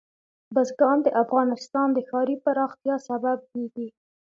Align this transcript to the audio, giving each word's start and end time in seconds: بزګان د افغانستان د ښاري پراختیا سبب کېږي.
بزګان 0.53 0.97
د 1.03 1.07
افغانستان 1.23 1.87
د 1.93 1.97
ښاري 2.09 2.35
پراختیا 2.45 2.95
سبب 3.09 3.37
کېږي. 3.51 3.87